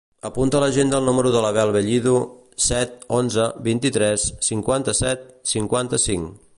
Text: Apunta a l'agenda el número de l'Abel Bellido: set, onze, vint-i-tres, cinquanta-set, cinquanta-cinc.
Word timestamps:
Apunta 0.27 0.57
a 0.59 0.61
l'agenda 0.61 1.01
el 1.01 1.09
número 1.09 1.33
de 1.35 1.43
l'Abel 1.45 1.73
Bellido: 1.75 2.15
set, 2.69 3.05
onze, 3.21 3.47
vint-i-tres, 3.71 4.27
cinquanta-set, 4.51 5.27
cinquanta-cinc. 5.55 6.47